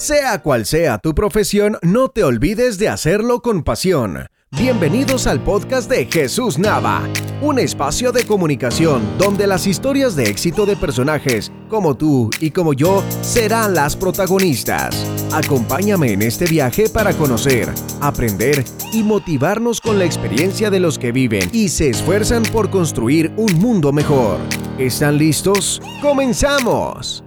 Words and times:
Sea 0.00 0.40
cual 0.40 0.64
sea 0.64 0.96
tu 0.96 1.14
profesión, 1.14 1.76
no 1.82 2.08
te 2.08 2.24
olvides 2.24 2.78
de 2.78 2.88
hacerlo 2.88 3.42
con 3.42 3.62
pasión. 3.62 4.28
Bienvenidos 4.50 5.26
al 5.26 5.44
podcast 5.44 5.90
de 5.90 6.06
Jesús 6.06 6.58
Nava, 6.58 7.06
un 7.42 7.58
espacio 7.58 8.10
de 8.10 8.24
comunicación 8.24 9.02
donde 9.18 9.46
las 9.46 9.66
historias 9.66 10.16
de 10.16 10.30
éxito 10.30 10.64
de 10.64 10.74
personajes 10.74 11.52
como 11.68 11.98
tú 11.98 12.30
y 12.40 12.50
como 12.50 12.72
yo 12.72 13.04
serán 13.20 13.74
las 13.74 13.94
protagonistas. 13.94 15.06
Acompáñame 15.34 16.12
en 16.12 16.22
este 16.22 16.46
viaje 16.46 16.88
para 16.88 17.12
conocer, 17.12 17.68
aprender 18.00 18.64
y 18.94 19.02
motivarnos 19.02 19.82
con 19.82 19.98
la 19.98 20.06
experiencia 20.06 20.70
de 20.70 20.80
los 20.80 20.98
que 20.98 21.12
viven 21.12 21.50
y 21.52 21.68
se 21.68 21.90
esfuerzan 21.90 22.44
por 22.44 22.70
construir 22.70 23.34
un 23.36 23.52
mundo 23.58 23.92
mejor. 23.92 24.38
¿Están 24.78 25.18
listos? 25.18 25.82
¡Comenzamos! 26.00 27.22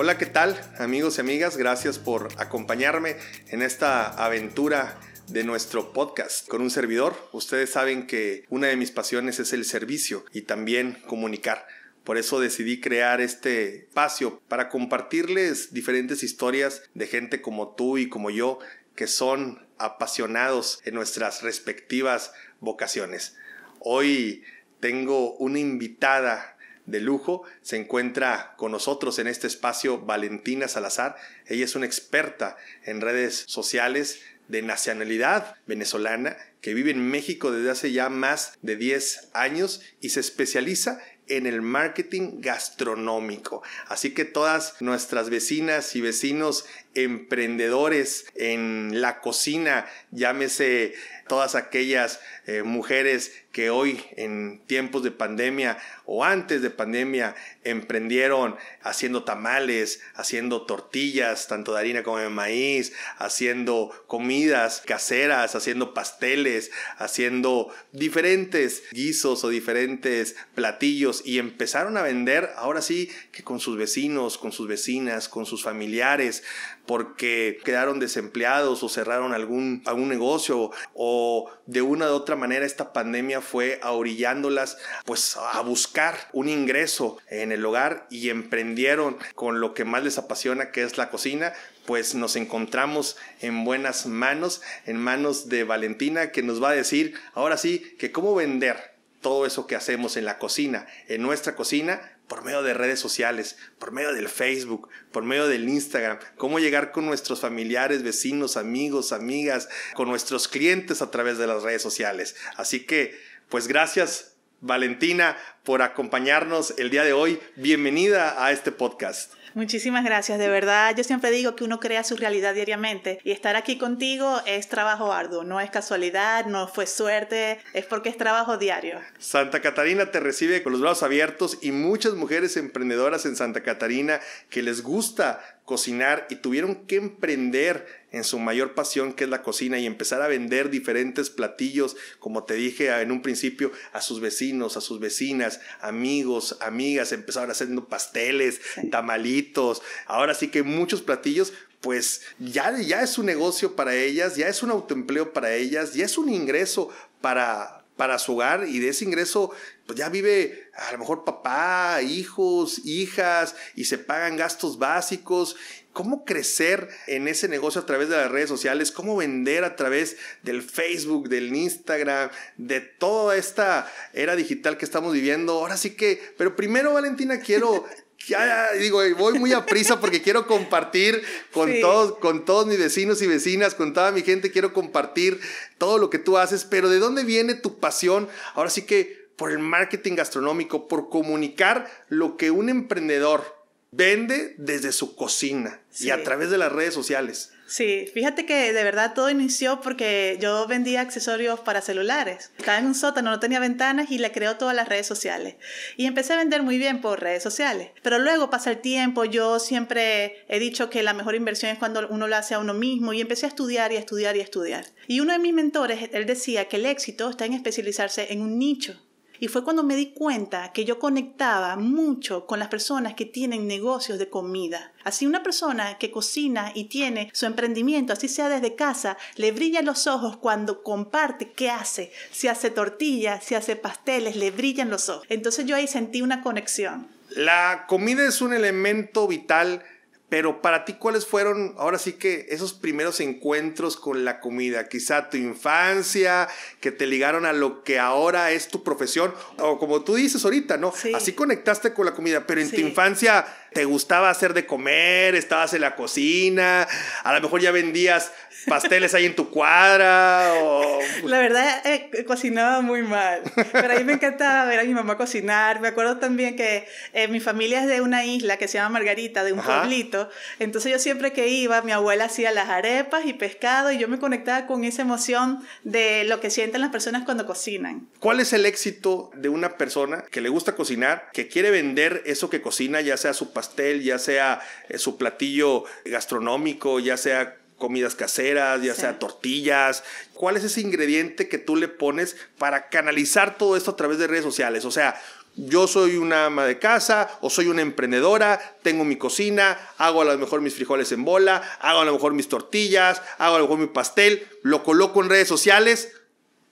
Hola, 0.00 0.16
¿qué 0.16 0.26
tal 0.26 0.56
amigos 0.78 1.18
y 1.18 1.22
amigas? 1.22 1.56
Gracias 1.56 1.98
por 1.98 2.28
acompañarme 2.36 3.16
en 3.48 3.62
esta 3.62 4.06
aventura 4.06 4.96
de 5.26 5.42
nuestro 5.42 5.92
podcast 5.92 6.46
con 6.46 6.62
un 6.62 6.70
servidor. 6.70 7.16
Ustedes 7.32 7.70
saben 7.70 8.06
que 8.06 8.44
una 8.48 8.68
de 8.68 8.76
mis 8.76 8.92
pasiones 8.92 9.40
es 9.40 9.52
el 9.52 9.64
servicio 9.64 10.24
y 10.32 10.42
también 10.42 11.02
comunicar. 11.08 11.66
Por 12.04 12.16
eso 12.16 12.38
decidí 12.38 12.80
crear 12.80 13.20
este 13.20 13.86
espacio 13.86 14.40
para 14.46 14.68
compartirles 14.68 15.74
diferentes 15.74 16.22
historias 16.22 16.82
de 16.94 17.08
gente 17.08 17.42
como 17.42 17.74
tú 17.74 17.98
y 17.98 18.08
como 18.08 18.30
yo 18.30 18.60
que 18.94 19.08
son 19.08 19.66
apasionados 19.78 20.78
en 20.84 20.94
nuestras 20.94 21.42
respectivas 21.42 22.30
vocaciones. 22.60 23.34
Hoy 23.80 24.44
tengo 24.78 25.34
una 25.38 25.58
invitada 25.58 26.56
de 26.88 27.00
lujo. 27.00 27.44
Se 27.62 27.76
encuentra 27.76 28.54
con 28.56 28.72
nosotros 28.72 29.18
en 29.18 29.28
este 29.28 29.46
espacio 29.46 30.00
Valentina 30.00 30.66
Salazar. 30.68 31.16
Ella 31.46 31.64
es 31.64 31.76
una 31.76 31.86
experta 31.86 32.56
en 32.84 33.00
redes 33.00 33.44
sociales 33.46 34.20
de 34.48 34.62
nacionalidad 34.62 35.56
venezolana 35.66 36.36
que 36.62 36.74
vive 36.74 36.90
en 36.90 37.06
México 37.08 37.52
desde 37.52 37.70
hace 37.70 37.92
ya 37.92 38.08
más 38.08 38.54
de 38.62 38.76
10 38.76 39.28
años 39.34 39.82
y 40.00 40.08
se 40.08 40.20
especializa 40.20 41.00
en 41.28 41.46
el 41.46 41.60
marketing 41.60 42.40
gastronómico. 42.40 43.62
Así 43.86 44.14
que 44.14 44.24
todas 44.24 44.80
nuestras 44.80 45.28
vecinas 45.28 45.94
y 45.94 46.00
vecinos 46.00 46.64
emprendedores 47.04 48.26
en 48.34 49.00
la 49.00 49.20
cocina, 49.20 49.86
llámese 50.10 50.94
todas 51.28 51.54
aquellas 51.54 52.20
eh, 52.46 52.62
mujeres 52.62 53.32
que 53.52 53.70
hoy 53.70 54.02
en 54.16 54.62
tiempos 54.66 55.02
de 55.02 55.10
pandemia 55.10 55.78
o 56.06 56.24
antes 56.24 56.62
de 56.62 56.70
pandemia 56.70 57.34
emprendieron 57.64 58.56
haciendo 58.82 59.24
tamales, 59.24 60.00
haciendo 60.14 60.62
tortillas, 60.62 61.48
tanto 61.48 61.74
de 61.74 61.80
harina 61.80 62.02
como 62.02 62.18
de 62.18 62.28
maíz, 62.28 62.92
haciendo 63.18 63.90
comidas 64.06 64.82
caseras, 64.86 65.54
haciendo 65.54 65.92
pasteles, 65.92 66.70
haciendo 66.98 67.74
diferentes 67.92 68.82
guisos 68.92 69.44
o 69.44 69.48
diferentes 69.48 70.36
platillos 70.54 71.22
y 71.24 71.38
empezaron 71.38 71.96
a 71.96 72.02
vender 72.02 72.50
ahora 72.56 72.80
sí 72.80 73.10
que 73.32 73.42
con 73.42 73.60
sus 73.60 73.76
vecinos, 73.76 74.38
con 74.38 74.52
sus 74.52 74.68
vecinas, 74.68 75.28
con 75.28 75.46
sus 75.46 75.62
familiares, 75.62 76.42
porque 76.88 77.60
quedaron 77.66 78.00
desempleados 78.00 78.82
o 78.82 78.88
cerraron 78.88 79.34
algún, 79.34 79.82
algún 79.84 80.08
negocio 80.08 80.70
o 80.94 81.50
de 81.66 81.82
una 81.82 82.06
u 82.06 82.14
otra 82.14 82.34
manera 82.34 82.64
esta 82.64 82.94
pandemia 82.94 83.42
fue 83.42 83.78
ahorillándolas 83.82 84.78
pues 85.04 85.36
a 85.36 85.60
buscar 85.60 86.16
un 86.32 86.48
ingreso 86.48 87.18
en 87.28 87.52
el 87.52 87.62
hogar 87.66 88.06
y 88.08 88.30
emprendieron 88.30 89.18
con 89.34 89.60
lo 89.60 89.74
que 89.74 89.84
más 89.84 90.02
les 90.02 90.16
apasiona 90.16 90.70
que 90.70 90.82
es 90.82 90.96
la 90.96 91.10
cocina 91.10 91.52
pues 91.84 92.14
nos 92.14 92.36
encontramos 92.36 93.18
en 93.42 93.66
buenas 93.66 94.06
manos, 94.06 94.62
en 94.86 94.96
manos 94.96 95.50
de 95.50 95.64
Valentina 95.64 96.32
que 96.32 96.42
nos 96.42 96.62
va 96.62 96.70
a 96.70 96.74
decir 96.74 97.12
ahora 97.34 97.58
sí 97.58 97.96
que 97.98 98.12
cómo 98.12 98.34
vender 98.34 98.96
todo 99.20 99.44
eso 99.44 99.66
que 99.66 99.76
hacemos 99.76 100.16
en 100.16 100.24
la 100.24 100.38
cocina, 100.38 100.86
en 101.08 101.20
nuestra 101.20 101.54
cocina, 101.54 102.17
por 102.28 102.44
medio 102.44 102.62
de 102.62 102.74
redes 102.74 103.00
sociales, 103.00 103.56
por 103.78 103.90
medio 103.90 104.12
del 104.12 104.28
Facebook, 104.28 104.88
por 105.10 105.24
medio 105.24 105.48
del 105.48 105.68
Instagram, 105.68 106.18
cómo 106.36 106.58
llegar 106.58 106.92
con 106.92 107.06
nuestros 107.06 107.40
familiares, 107.40 108.02
vecinos, 108.02 108.56
amigos, 108.56 109.12
amigas, 109.12 109.68
con 109.94 110.08
nuestros 110.08 110.46
clientes 110.46 111.02
a 111.02 111.10
través 111.10 111.38
de 111.38 111.46
las 111.46 111.62
redes 111.62 111.82
sociales. 111.82 112.36
Así 112.56 112.86
que, 112.86 113.18
pues 113.48 113.66
gracias 113.66 114.34
Valentina 114.60 115.36
por 115.64 115.82
acompañarnos 115.82 116.74
el 116.78 116.90
día 116.90 117.04
de 117.04 117.12
hoy. 117.12 117.40
Bienvenida 117.56 118.44
a 118.44 118.52
este 118.52 118.72
podcast. 118.72 119.37
Muchísimas 119.54 120.04
gracias, 120.04 120.38
de 120.38 120.48
verdad. 120.48 120.94
Yo 120.96 121.04
siempre 121.04 121.30
digo 121.30 121.56
que 121.56 121.64
uno 121.64 121.80
crea 121.80 122.04
su 122.04 122.16
realidad 122.16 122.54
diariamente 122.54 123.18
y 123.24 123.30
estar 123.30 123.56
aquí 123.56 123.78
contigo 123.78 124.40
es 124.46 124.68
trabajo 124.68 125.12
arduo, 125.12 125.44
no 125.44 125.60
es 125.60 125.70
casualidad, 125.70 126.46
no 126.46 126.68
fue 126.68 126.86
suerte, 126.86 127.60
es 127.72 127.84
porque 127.84 128.08
es 128.08 128.16
trabajo 128.16 128.58
diario. 128.58 129.00
Santa 129.18 129.60
Catarina 129.60 130.10
te 130.10 130.20
recibe 130.20 130.62
con 130.62 130.72
los 130.72 130.80
brazos 130.80 131.02
abiertos 131.02 131.58
y 131.62 131.72
muchas 131.72 132.14
mujeres 132.14 132.56
emprendedoras 132.56 133.26
en 133.26 133.36
Santa 133.36 133.62
Catarina 133.62 134.20
que 134.50 134.62
les 134.62 134.82
gusta 134.82 135.40
cocinar 135.64 136.26
y 136.30 136.36
tuvieron 136.36 136.86
que 136.86 136.96
emprender 136.96 137.86
en 138.10 138.24
su 138.24 138.38
mayor 138.38 138.74
pasión 138.74 139.12
que 139.12 139.24
es 139.24 139.30
la 139.30 139.42
cocina 139.42 139.78
y 139.78 139.86
empezar 139.86 140.22
a 140.22 140.28
vender 140.28 140.70
diferentes 140.70 141.30
platillos, 141.30 141.96
como 142.18 142.44
te 142.44 142.54
dije 142.54 142.88
en 143.00 143.12
un 143.12 143.22
principio, 143.22 143.72
a 143.92 144.00
sus 144.00 144.20
vecinos, 144.20 144.76
a 144.76 144.80
sus 144.80 145.00
vecinas, 145.00 145.60
amigos, 145.80 146.56
amigas, 146.60 147.12
empezaron 147.12 147.50
haciendo 147.50 147.88
pasteles, 147.88 148.60
tamalitos, 148.90 149.82
ahora 150.06 150.34
sí 150.34 150.48
que 150.48 150.62
muchos 150.62 151.02
platillos, 151.02 151.52
pues 151.80 152.22
ya, 152.38 152.76
ya 152.78 153.02
es 153.02 153.18
un 153.18 153.26
negocio 153.26 153.76
para 153.76 153.94
ellas, 153.94 154.36
ya 154.36 154.48
es 154.48 154.62
un 154.62 154.70
autoempleo 154.70 155.32
para 155.32 155.54
ellas, 155.54 155.94
ya 155.94 156.04
es 156.04 156.18
un 156.18 156.28
ingreso 156.28 156.90
para, 157.20 157.84
para 157.98 158.18
su 158.18 158.34
hogar 158.34 158.66
y 158.66 158.78
de 158.78 158.90
ese 158.90 159.04
ingreso 159.04 159.50
pues 159.86 159.98
ya 159.98 160.08
vive 160.08 160.70
a 160.74 160.92
lo 160.92 160.98
mejor 160.98 161.24
papá, 161.24 162.00
hijos, 162.02 162.80
hijas 162.84 163.56
y 163.74 163.86
se 163.86 163.98
pagan 163.98 164.36
gastos 164.36 164.78
básicos. 164.78 165.56
¿Cómo 165.92 166.24
crecer 166.24 166.88
en 167.08 167.26
ese 167.26 167.48
negocio 167.48 167.80
a 167.80 167.86
través 167.86 168.08
de 168.08 168.16
las 168.16 168.30
redes 168.30 168.48
sociales? 168.48 168.92
¿Cómo 168.92 169.16
vender 169.16 169.64
a 169.64 169.74
través 169.74 170.16
del 170.42 170.62
Facebook, 170.62 171.28
del 171.28 171.54
Instagram, 171.54 172.30
de 172.56 172.80
toda 172.80 173.36
esta 173.36 173.90
era 174.12 174.36
digital 174.36 174.78
que 174.78 174.84
estamos 174.84 175.12
viviendo? 175.12 175.54
Ahora 175.54 175.76
sí 175.76 175.96
que, 175.96 176.34
pero 176.36 176.54
primero 176.54 176.92
Valentina 176.92 177.40
quiero 177.40 177.84
ya, 178.26 178.72
digo, 178.72 179.00
voy 179.16 179.38
muy 179.38 179.52
a 179.52 179.64
prisa 179.64 180.00
porque 180.00 180.22
quiero 180.22 180.46
compartir 180.46 181.22
con, 181.52 181.80
todos, 181.80 182.18
con 182.18 182.44
todos 182.44 182.66
mis 182.66 182.78
vecinos 182.78 183.22
y 183.22 183.26
vecinas, 183.26 183.74
con 183.74 183.94
toda 183.94 184.12
mi 184.12 184.22
gente, 184.22 184.50
quiero 184.50 184.72
compartir 184.72 185.40
todo 185.78 185.98
lo 185.98 186.10
que 186.10 186.18
tú 186.18 186.36
haces, 186.38 186.64
pero 186.64 186.88
¿de 186.88 186.98
dónde 186.98 187.24
viene 187.24 187.54
tu 187.54 187.78
pasión? 187.78 188.28
Ahora 188.54 188.70
sí 188.70 188.82
que 188.82 189.28
por 189.36 189.52
el 189.52 189.60
marketing 189.60 190.16
gastronómico, 190.16 190.88
por 190.88 191.08
comunicar 191.08 191.88
lo 192.08 192.36
que 192.36 192.50
un 192.50 192.68
emprendedor 192.68 193.57
vende 193.90 194.54
desde 194.58 194.92
su 194.92 195.14
cocina 195.16 195.80
y 195.98 196.10
a 196.10 196.22
través 196.22 196.50
de 196.50 196.58
las 196.58 196.72
redes 196.72 196.94
sociales. 196.94 197.52
Sí, 197.68 198.10
fíjate 198.14 198.46
que 198.46 198.72
de 198.72 198.82
verdad 198.82 199.12
todo 199.12 199.28
inició 199.28 199.82
porque 199.82 200.38
yo 200.40 200.66
vendía 200.66 201.02
accesorios 201.02 201.60
para 201.60 201.82
celulares. 201.82 202.50
Estaba 202.56 202.78
en 202.78 202.86
un 202.86 202.94
sótano, 202.94 203.30
no 203.30 203.40
tenía 203.40 203.60
ventanas 203.60 204.10
y 204.10 204.16
le 204.16 204.32
creó 204.32 204.56
todas 204.56 204.74
las 204.74 204.88
redes 204.88 205.06
sociales. 205.06 205.56
Y 205.98 206.06
empecé 206.06 206.32
a 206.32 206.38
vender 206.38 206.62
muy 206.62 206.78
bien 206.78 207.02
por 207.02 207.20
redes 207.20 207.42
sociales. 207.42 207.90
Pero 208.02 208.18
luego 208.18 208.48
pasa 208.48 208.70
el 208.70 208.78
tiempo, 208.78 209.26
yo 209.26 209.58
siempre 209.58 210.46
he 210.48 210.58
dicho 210.58 210.88
que 210.88 211.02
la 211.02 211.12
mejor 211.12 211.34
inversión 211.34 211.70
es 211.70 211.78
cuando 211.78 212.08
uno 212.08 212.26
lo 212.26 212.36
hace 212.36 212.54
a 212.54 212.58
uno 212.58 212.72
mismo 212.72 213.12
y 213.12 213.20
empecé 213.20 213.44
a 213.44 213.50
estudiar 213.50 213.92
y 213.92 213.96
a 213.96 214.00
estudiar 214.00 214.34
y 214.34 214.40
a 214.40 214.44
estudiar. 214.44 214.86
Y 215.06 215.20
uno 215.20 215.34
de 215.34 215.38
mis 215.38 215.52
mentores, 215.52 216.08
él 216.14 216.24
decía 216.24 216.68
que 216.68 216.76
el 216.76 216.86
éxito 216.86 217.28
está 217.28 217.44
en 217.44 217.52
especializarse 217.52 218.32
en 218.32 218.40
un 218.40 218.58
nicho. 218.58 218.98
Y 219.40 219.48
fue 219.48 219.64
cuando 219.64 219.82
me 219.82 219.96
di 219.96 220.12
cuenta 220.12 220.72
que 220.72 220.84
yo 220.84 220.98
conectaba 220.98 221.76
mucho 221.76 222.46
con 222.46 222.58
las 222.58 222.68
personas 222.68 223.14
que 223.14 223.24
tienen 223.24 223.66
negocios 223.66 224.18
de 224.18 224.28
comida. 224.28 224.92
Así 225.04 225.26
una 225.26 225.42
persona 225.42 225.98
que 225.98 226.10
cocina 226.10 226.72
y 226.74 226.84
tiene 226.84 227.30
su 227.32 227.46
emprendimiento, 227.46 228.12
así 228.12 228.28
sea 228.28 228.48
desde 228.48 228.74
casa, 228.74 229.16
le 229.36 229.52
brillan 229.52 229.84
los 229.84 230.06
ojos 230.06 230.36
cuando 230.36 230.82
comparte 230.82 231.52
qué 231.52 231.70
hace. 231.70 232.12
Si 232.30 232.48
hace 232.48 232.70
tortillas, 232.70 233.44
si 233.44 233.54
hace 233.54 233.76
pasteles, 233.76 234.36
le 234.36 234.50
brillan 234.50 234.90
los 234.90 235.08
ojos. 235.08 235.26
Entonces 235.28 235.66
yo 235.66 235.76
ahí 235.76 235.86
sentí 235.86 236.22
una 236.22 236.42
conexión. 236.42 237.08
La 237.30 237.84
comida 237.88 238.26
es 238.26 238.40
un 238.40 238.54
elemento 238.54 239.28
vital 239.28 239.84
pero 240.28 240.60
para 240.60 240.84
ti, 240.84 240.94
¿cuáles 240.94 241.26
fueron 241.26 241.74
ahora 241.78 241.98
sí 241.98 242.14
que 242.14 242.46
esos 242.50 242.74
primeros 242.74 243.20
encuentros 243.20 243.96
con 243.96 244.24
la 244.26 244.40
comida? 244.40 244.88
Quizá 244.88 245.30
tu 245.30 245.38
infancia, 245.38 246.48
que 246.80 246.92
te 246.92 247.06
ligaron 247.06 247.46
a 247.46 247.54
lo 247.54 247.82
que 247.82 247.98
ahora 247.98 248.50
es 248.50 248.68
tu 248.68 248.84
profesión, 248.84 249.32
o 249.58 249.78
como 249.78 250.02
tú 250.02 250.16
dices 250.16 250.44
ahorita, 250.44 250.76
¿no? 250.76 250.92
Así 251.14 251.32
conectaste 251.32 251.94
con 251.94 252.04
la 252.04 252.12
comida, 252.12 252.46
pero 252.46 252.60
en 252.60 252.70
tu 252.70 252.80
infancia 252.80 253.46
te 253.72 253.84
gustaba 253.84 254.30
hacer 254.30 254.54
de 254.54 254.66
comer, 254.66 255.34
estabas 255.34 255.74
en 255.74 255.82
la 255.82 255.94
cocina, 255.94 256.86
a 257.24 257.34
lo 257.34 257.40
mejor 257.40 257.60
ya 257.60 257.70
vendías 257.70 258.32
pasteles 258.66 259.14
ahí 259.14 259.26
en 259.26 259.34
tu 259.34 259.50
cuadra 259.50 260.52
o... 260.62 260.98
La 261.24 261.38
verdad, 261.38 261.86
eh, 261.86 262.24
cocinaba 262.26 262.80
muy 262.80 263.02
mal, 263.02 263.42
pero 263.72 263.92
a 263.92 263.96
mí 263.96 264.04
me 264.04 264.14
encantaba 264.14 264.64
ver 264.66 264.80
a 264.80 264.84
mi 264.84 264.94
mamá 264.94 265.16
cocinar. 265.16 265.80
Me 265.80 265.88
acuerdo 265.88 266.18
también 266.18 266.56
que 266.56 266.86
eh, 267.12 267.28
mi 267.28 267.40
familia 267.40 267.80
es 267.80 267.86
de 267.86 268.00
una 268.00 268.24
isla 268.24 268.56
que 268.56 268.68
se 268.68 268.78
llama 268.78 268.98
Margarita, 268.98 269.44
de 269.44 269.52
un 269.52 269.60
pueblito, 269.60 270.28
entonces 270.58 270.92
yo 270.92 270.98
siempre 270.98 271.32
que 271.32 271.48
iba, 271.48 271.82
mi 271.82 271.92
abuela 271.92 272.24
hacía 272.24 272.50
las 272.52 272.68
arepas 272.68 273.26
y 273.26 273.32
pescado 273.32 273.92
y 273.92 273.98
yo 273.98 274.08
me 274.08 274.18
conectaba 274.18 274.66
con 274.66 274.84
esa 274.84 275.02
emoción 275.02 275.62
de 275.84 276.24
lo 276.24 276.40
que 276.40 276.50
sienten 276.50 276.80
las 276.80 276.90
personas 276.90 277.24
cuando 277.24 277.46
cocinan. 277.46 278.08
¿Cuál 278.20 278.40
es 278.40 278.52
el 278.52 278.66
éxito 278.66 279.30
de 279.34 279.48
una 279.48 279.76
persona 279.76 280.24
que 280.30 280.40
le 280.40 280.48
gusta 280.48 280.74
cocinar, 280.74 281.30
que 281.32 281.48
quiere 281.48 281.70
vender 281.70 282.22
eso 282.26 282.50
que 282.50 282.60
cocina, 282.60 283.00
ya 283.00 283.16
sea 283.16 283.32
su 283.32 283.52
pastel, 283.58 284.04
ya 284.04 284.20
sea 284.20 284.60
eh, 284.88 284.98
su 284.98 285.16
platillo 285.16 285.82
gastronómico, 286.04 287.00
ya 287.00 287.16
sea 287.16 287.56
comidas 287.76 288.14
caseras, 288.14 288.82
ya 288.82 288.94
sea 288.94 289.18
tortillas. 289.18 290.04
¿Cuál 290.34 290.56
es 290.56 290.62
ese 290.62 290.80
ingrediente 290.80 291.48
que 291.48 291.58
tú 291.58 291.74
le 291.74 291.88
pones 291.88 292.36
para 292.56 292.88
canalizar 292.88 293.58
todo 293.58 293.76
esto 293.76 293.90
a 293.90 293.96
través 293.96 294.18
de 294.18 294.28
redes 294.28 294.44
sociales? 294.44 294.84
O 294.84 294.92
sea, 294.92 295.20
yo 295.56 295.88
soy 295.88 296.18
una 296.18 296.46
ama 296.46 296.66
de 296.66 296.78
casa 296.78 297.36
o 297.40 297.50
soy 297.50 297.66
una 297.66 297.82
emprendedora, 297.82 298.60
tengo 298.84 299.04
mi 299.04 299.16
cocina, 299.16 299.76
hago 299.98 300.22
a 300.22 300.24
lo 300.24 300.38
mejor 300.38 300.60
mis 300.60 300.74
frijoles 300.74 301.10
en 301.10 301.24
bola, 301.24 301.60
hago 301.80 302.02
a 302.02 302.04
lo 302.04 302.12
mejor 302.12 302.32
mis 302.32 302.48
tortillas, 302.48 303.22
hago 303.38 303.56
a 303.56 303.58
lo 303.58 303.64
mejor 303.64 303.78
mi 303.80 303.88
pastel, 303.88 304.46
lo 304.62 304.84
coloco 304.84 305.20
en 305.20 305.30
redes 305.30 305.48
sociales 305.48 306.12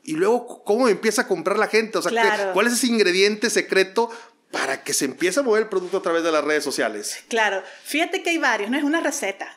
y 0.04 0.12
luego 0.12 0.62
cómo 0.62 0.86
empieza 0.88 1.22
a 1.22 1.26
comprar 1.26 1.58
la 1.58 1.66
gente. 1.66 1.98
O 1.98 2.02
sea, 2.02 2.52
¿cuál 2.52 2.68
es 2.68 2.74
ese 2.74 2.86
ingrediente 2.86 3.50
secreto 3.50 4.08
para 4.50 4.82
que 4.82 4.92
se 4.92 5.04
empiece 5.04 5.40
a 5.40 5.42
mover 5.42 5.64
el 5.64 5.68
producto 5.68 5.98
a 5.98 6.02
través 6.02 6.22
de 6.22 6.32
las 6.32 6.44
redes 6.44 6.64
sociales? 6.64 7.18
Claro, 7.28 7.62
fíjate 7.84 8.22
que 8.22 8.30
hay 8.30 8.38
varios, 8.38 8.70
no 8.70 8.78
es 8.78 8.84
una 8.84 9.00
receta. 9.00 9.56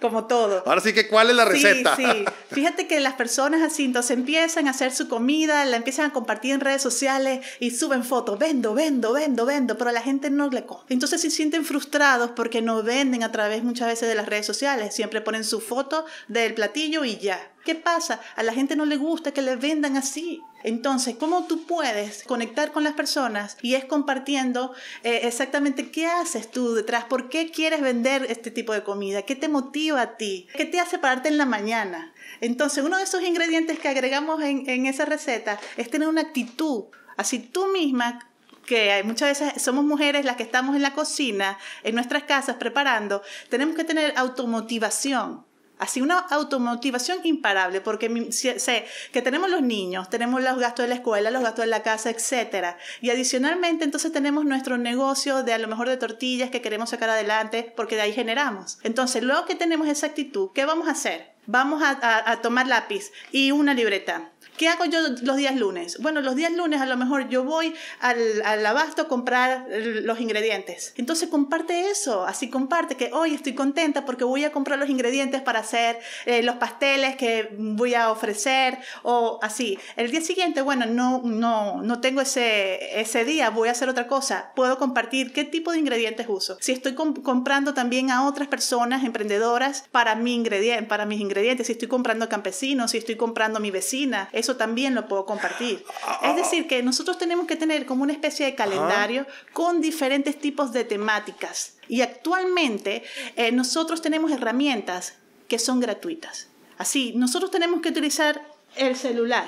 Como 0.00 0.26
todo. 0.26 0.62
Ahora 0.66 0.80
sí 0.80 0.92
que, 0.92 1.08
¿cuál 1.08 1.30
es 1.30 1.36
la 1.36 1.44
receta? 1.44 1.96
Sí, 1.96 2.04
sí. 2.04 2.24
Fíjate 2.54 2.86
que 2.86 3.00
las 3.00 3.14
personas 3.14 3.62
así, 3.62 3.84
entonces 3.84 4.16
empiezan 4.16 4.66
a 4.68 4.70
hacer 4.70 4.92
su 4.92 5.08
comida, 5.08 5.64
la 5.64 5.76
empiezan 5.76 6.10
a 6.10 6.12
compartir 6.12 6.52
en 6.52 6.60
redes 6.60 6.82
sociales 6.82 7.44
y 7.60 7.70
suben 7.70 8.04
fotos, 8.04 8.38
vendo, 8.38 8.74
vendo, 8.74 9.12
vendo, 9.12 9.46
vendo, 9.46 9.78
pero 9.78 9.90
a 9.90 9.92
la 9.92 10.02
gente 10.02 10.30
no 10.30 10.50
le 10.50 10.64
compra. 10.64 10.86
Entonces 10.90 11.20
se 11.20 11.30
sienten 11.30 11.64
frustrados 11.64 12.32
porque 12.32 12.62
no 12.62 12.82
venden 12.82 13.22
a 13.22 13.32
través 13.32 13.62
muchas 13.62 13.88
veces 13.88 14.08
de 14.08 14.14
las 14.14 14.26
redes 14.26 14.46
sociales. 14.46 14.94
Siempre 14.94 15.20
ponen 15.20 15.44
su 15.44 15.60
foto 15.60 16.04
del 16.28 16.54
platillo 16.54 17.04
y 17.04 17.16
ya. 17.18 17.50
¿Qué 17.64 17.74
pasa? 17.74 18.20
A 18.34 18.42
la 18.42 18.52
gente 18.52 18.74
no 18.74 18.84
le 18.84 18.96
gusta 18.96 19.32
que 19.32 19.40
le 19.40 19.56
vendan 19.56 19.96
así. 19.96 20.42
Entonces, 20.64 21.16
¿cómo 21.16 21.46
tú 21.46 21.66
puedes 21.66 22.24
conectar 22.24 22.72
con 22.72 22.84
las 22.84 22.94
personas? 22.94 23.56
Y 23.62 23.74
es 23.74 23.84
compartiendo 23.84 24.74
eh, 25.02 25.20
exactamente 25.24 25.90
qué 25.90 26.06
haces 26.06 26.50
tú 26.50 26.74
detrás, 26.74 27.04
por 27.04 27.28
qué 27.28 27.50
quieres 27.50 27.80
vender 27.80 28.26
este 28.28 28.50
tipo 28.50 28.72
de 28.72 28.82
comida, 28.82 29.22
qué 29.22 29.36
te 29.36 29.48
motiva 29.48 30.00
a 30.00 30.16
ti, 30.16 30.48
qué 30.54 30.64
te 30.64 30.80
hace 30.80 30.98
pararte 30.98 31.28
en 31.28 31.38
la 31.38 31.46
mañana. 31.46 32.12
Entonces, 32.40 32.84
uno 32.84 32.96
de 32.96 33.04
esos 33.04 33.22
ingredientes 33.22 33.78
que 33.78 33.88
agregamos 33.88 34.42
en, 34.42 34.68
en 34.68 34.86
esa 34.86 35.04
receta 35.04 35.60
es 35.76 35.90
tener 35.90 36.08
una 36.08 36.22
actitud. 36.22 36.84
Así 37.16 37.38
tú 37.38 37.66
misma 37.68 38.28
que 38.66 39.02
muchas 39.04 39.40
veces 39.40 39.62
somos 39.62 39.84
mujeres 39.84 40.24
las 40.24 40.36
que 40.36 40.42
estamos 40.42 40.76
en 40.76 40.82
la 40.82 40.94
cocina, 40.94 41.58
en 41.82 41.94
nuestras 41.94 42.24
casas 42.24 42.56
preparando, 42.56 43.22
tenemos 43.48 43.76
que 43.76 43.84
tener 43.84 44.14
automotivación. 44.16 45.44
Así 45.82 46.00
una 46.00 46.16
automotivación 46.18 47.18
imparable, 47.24 47.80
porque 47.80 48.30
sé 48.30 48.86
que 49.10 49.20
tenemos 49.20 49.50
los 49.50 49.62
niños, 49.62 50.08
tenemos 50.08 50.40
los 50.40 50.56
gastos 50.56 50.84
de 50.84 50.90
la 50.90 50.94
escuela, 50.94 51.32
los 51.32 51.42
gastos 51.42 51.64
de 51.64 51.70
la 51.70 51.82
casa, 51.82 52.08
etc. 52.08 52.76
Y 53.00 53.10
adicionalmente 53.10 53.84
entonces 53.84 54.12
tenemos 54.12 54.44
nuestro 54.44 54.78
negocio 54.78 55.42
de 55.42 55.54
a 55.54 55.58
lo 55.58 55.66
mejor 55.66 55.88
de 55.88 55.96
tortillas 55.96 56.50
que 56.50 56.62
queremos 56.62 56.90
sacar 56.90 57.10
adelante 57.10 57.72
porque 57.74 57.96
de 57.96 58.02
ahí 58.02 58.12
generamos. 58.12 58.78
Entonces, 58.84 59.24
luego 59.24 59.44
que 59.44 59.56
tenemos 59.56 59.88
esa 59.88 60.06
actitud, 60.06 60.50
¿qué 60.54 60.64
vamos 60.64 60.86
a 60.86 60.92
hacer? 60.92 61.31
Vamos 61.46 61.82
a 61.82 62.40
tomar 62.42 62.66
lápiz 62.66 63.10
y 63.32 63.50
una 63.50 63.74
libreta 63.74 64.32
¿Qué 64.56 64.68
hago 64.68 64.84
yo 64.84 65.00
los 65.22 65.36
días 65.36 65.56
lunes? 65.56 65.98
Bueno, 66.00 66.20
los 66.20 66.36
días 66.36 66.52
lunes 66.52 66.80
a 66.80 66.86
lo 66.86 66.96
mejor 66.96 67.28
yo 67.28 67.42
voy 67.42 67.74
al, 68.00 68.42
al 68.44 68.64
abasto 68.64 69.02
a 69.02 69.08
comprar 69.08 69.66
los 69.70 70.20
ingredientes. 70.20 70.92
Entonces 70.96 71.28
comparte 71.30 71.90
eso, 71.90 72.24
así 72.24 72.50
comparte 72.50 72.96
que 72.96 73.10
hoy 73.12 73.34
estoy 73.34 73.54
contenta 73.54 74.04
porque 74.04 74.24
voy 74.24 74.44
a 74.44 74.52
comprar 74.52 74.78
los 74.78 74.90
ingredientes 74.90 75.40
para 75.40 75.60
hacer 75.60 75.98
eh, 76.26 76.42
los 76.42 76.56
pasteles 76.56 77.16
que 77.16 77.48
voy 77.58 77.94
a 77.94 78.10
ofrecer 78.10 78.78
o 79.02 79.40
así. 79.42 79.78
El 79.96 80.10
día 80.10 80.20
siguiente, 80.20 80.60
bueno, 80.60 80.84
no, 80.86 81.22
no, 81.24 81.80
no 81.82 82.00
tengo 82.00 82.20
ese, 82.20 83.00
ese 83.00 83.24
día, 83.24 83.48
voy 83.50 83.68
a 83.68 83.72
hacer 83.72 83.88
otra 83.88 84.06
cosa. 84.06 84.52
Puedo 84.54 84.78
compartir 84.78 85.32
qué 85.32 85.44
tipo 85.44 85.72
de 85.72 85.78
ingredientes 85.78 86.26
uso. 86.28 86.58
Si 86.60 86.72
estoy 86.72 86.94
comprando 86.94 87.72
también 87.72 88.10
a 88.10 88.26
otras 88.28 88.48
personas 88.48 89.02
emprendedoras 89.02 89.86
para, 89.90 90.14
mi 90.14 90.34
ingrediente, 90.34 90.84
para 90.84 91.06
mis 91.06 91.20
ingredientes, 91.20 91.31
si 91.64 91.72
estoy 91.72 91.88
comprando 91.88 92.28
campesinos, 92.28 92.90
si 92.90 92.98
estoy 92.98 93.16
comprando 93.16 93.58
a 93.58 93.60
mi 93.60 93.70
vecina, 93.70 94.28
eso 94.32 94.56
también 94.56 94.94
lo 94.94 95.08
puedo 95.08 95.26
compartir. 95.26 95.84
Es 96.22 96.36
decir, 96.36 96.66
que 96.66 96.82
nosotros 96.82 97.18
tenemos 97.18 97.46
que 97.46 97.56
tener 97.56 97.86
como 97.86 98.02
una 98.02 98.12
especie 98.12 98.46
de 98.46 98.54
calendario 98.54 99.26
con 99.52 99.80
diferentes 99.80 100.38
tipos 100.38 100.72
de 100.72 100.84
temáticas. 100.84 101.76
Y 101.88 102.02
actualmente 102.02 103.02
eh, 103.36 103.52
nosotros 103.52 104.02
tenemos 104.02 104.30
herramientas 104.30 105.14
que 105.48 105.58
son 105.58 105.80
gratuitas. 105.80 106.48
Así, 106.78 107.12
nosotros 107.14 107.50
tenemos 107.50 107.80
que 107.82 107.90
utilizar 107.90 108.42
el 108.76 108.96
celular. 108.96 109.46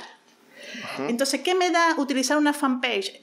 Entonces, 0.98 1.40
¿qué 1.42 1.54
me 1.54 1.70
da 1.70 1.94
utilizar 1.98 2.36
una 2.36 2.52
fanpage? 2.52 3.20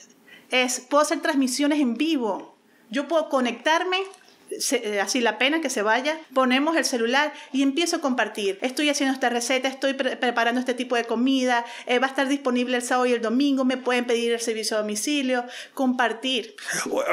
Es, 0.49 0.79
puedo 0.81 1.01
hacer 1.01 1.21
transmisiones 1.21 1.79
en 1.79 1.95
vivo. 1.95 2.55
Yo 2.89 3.07
puedo 3.07 3.29
conectarme 3.29 3.97
eh, 4.71 4.99
así 4.99 5.21
la 5.21 5.37
pena 5.37 5.61
que 5.61 5.69
se 5.69 5.81
vaya, 5.81 6.19
ponemos 6.33 6.75
el 6.75 6.85
celular 6.85 7.33
y 7.51 7.63
empiezo 7.63 7.97
a 7.97 8.01
compartir. 8.01 8.59
Estoy 8.61 8.89
haciendo 8.89 9.13
esta 9.13 9.29
receta, 9.29 9.67
estoy 9.67 9.93
preparando 9.93 10.59
este 10.59 10.73
tipo 10.73 10.95
de 10.95 11.05
comida, 11.05 11.65
eh, 11.85 11.99
va 11.99 12.07
a 12.07 12.09
estar 12.09 12.27
disponible 12.27 12.77
el 12.77 12.83
sábado 12.83 13.05
y 13.05 13.13
el 13.13 13.21
domingo, 13.21 13.65
me 13.65 13.77
pueden 13.77 14.05
pedir 14.05 14.31
el 14.31 14.39
servicio 14.39 14.77
a 14.77 14.81
domicilio, 14.81 15.45
compartir. 15.73 16.55